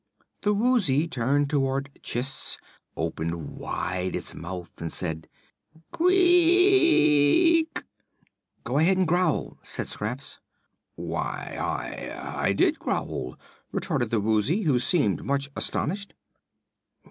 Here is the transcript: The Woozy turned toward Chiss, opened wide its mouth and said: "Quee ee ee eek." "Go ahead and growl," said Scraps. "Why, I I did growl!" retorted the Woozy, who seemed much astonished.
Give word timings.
The 0.41 0.51
Woozy 0.55 1.07
turned 1.07 1.47
toward 1.47 1.91
Chiss, 2.01 2.57
opened 2.97 3.59
wide 3.59 4.15
its 4.15 4.33
mouth 4.33 4.81
and 4.81 4.91
said: 4.91 5.27
"Quee 5.91 6.15
ee 6.15 6.57
ee 6.57 7.59
eek." 7.59 7.83
"Go 8.63 8.79
ahead 8.79 8.97
and 8.97 9.07
growl," 9.07 9.59
said 9.61 9.87
Scraps. 9.87 10.39
"Why, 10.95 11.55
I 11.55 12.45
I 12.47 12.53
did 12.53 12.79
growl!" 12.79 13.37
retorted 13.71 14.09
the 14.09 14.19
Woozy, 14.19 14.63
who 14.63 14.79
seemed 14.79 15.23
much 15.23 15.51
astonished. 15.55 16.15